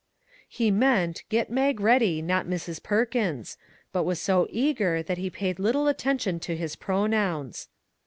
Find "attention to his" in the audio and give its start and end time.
5.87-6.75